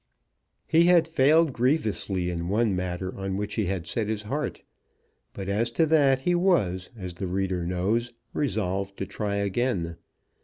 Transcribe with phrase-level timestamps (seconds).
[0.65, 4.63] He had failed grievously in one matter on which he had set his heart;
[5.31, 9.97] but as to that he was, as the reader knows, resolved to try again.